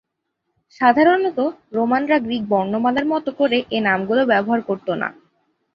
[0.81, 1.37] সাধারণত
[1.73, 5.09] রোমানরা গ্রীক বর্ণমালার মতো করে এ নামগুলো ব্যবহার করতো না।